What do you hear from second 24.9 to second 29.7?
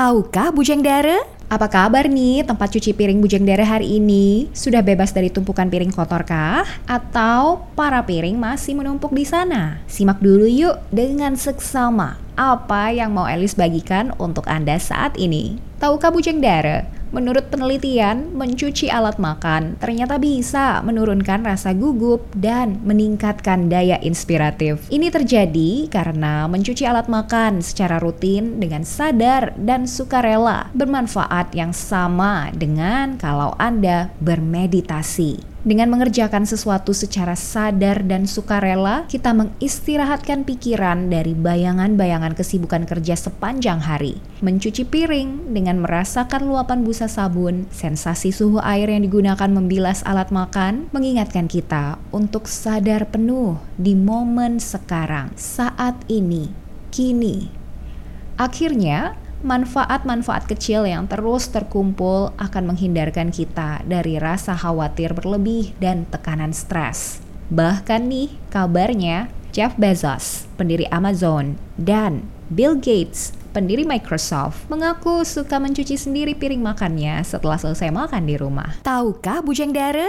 Ini terjadi karena mencuci alat makan secara rutin dengan sadar